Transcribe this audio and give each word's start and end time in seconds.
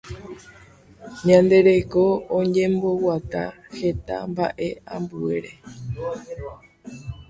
Ñande 1.27 1.57
reko 1.69 2.03
oñemboguata 2.37 3.41
heta 3.77 4.15
mbaʼe 4.31 4.67
ambuére. 4.93 5.51